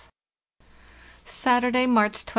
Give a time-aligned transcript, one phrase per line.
[1.25, 2.29] "Saturday, March 23d.